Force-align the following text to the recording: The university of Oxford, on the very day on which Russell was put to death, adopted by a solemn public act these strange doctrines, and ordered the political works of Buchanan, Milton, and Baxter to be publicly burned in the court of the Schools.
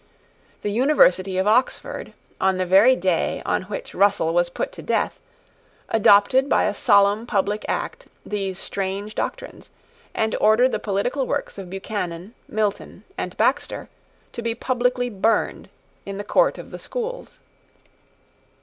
The 0.63 0.71
university 0.71 1.37
of 1.37 1.45
Oxford, 1.45 2.13
on 2.39 2.57
the 2.57 2.65
very 2.65 2.95
day 2.95 3.43
on 3.45 3.61
which 3.65 3.93
Russell 3.93 4.33
was 4.33 4.49
put 4.49 4.71
to 4.71 4.81
death, 4.81 5.19
adopted 5.89 6.49
by 6.49 6.63
a 6.63 6.73
solemn 6.73 7.27
public 7.27 7.63
act 7.67 8.07
these 8.25 8.57
strange 8.57 9.13
doctrines, 9.13 9.69
and 10.15 10.35
ordered 10.41 10.71
the 10.71 10.79
political 10.79 11.27
works 11.27 11.59
of 11.59 11.69
Buchanan, 11.69 12.33
Milton, 12.47 13.03
and 13.15 13.37
Baxter 13.37 13.89
to 14.33 14.41
be 14.41 14.55
publicly 14.55 15.07
burned 15.11 15.69
in 16.03 16.17
the 16.17 16.23
court 16.23 16.57
of 16.57 16.71
the 16.71 16.79
Schools. 16.79 17.39